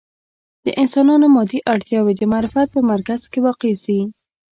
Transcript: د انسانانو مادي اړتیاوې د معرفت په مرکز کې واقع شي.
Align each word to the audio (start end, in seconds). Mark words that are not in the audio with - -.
د 0.65 0.67
انسانانو 0.81 1.25
مادي 1.35 1.59
اړتیاوې 1.73 2.13
د 2.17 2.23
معرفت 2.31 2.67
په 2.71 2.81
مرکز 2.91 3.21
کې 3.31 3.39
واقع 3.45 3.73
شي. 3.83 3.99